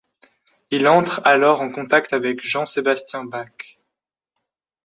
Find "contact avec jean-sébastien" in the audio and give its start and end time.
1.71-3.23